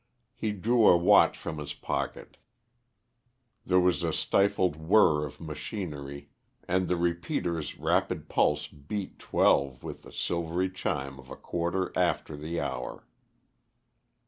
[0.33, 2.37] He drew a watch from his pocket;
[3.67, 6.31] there was a stifled whirr of machinery,
[6.67, 12.35] and the repeater's rapid pulse beat twelve with the silvery chime of a quarter after
[12.35, 13.05] the hour.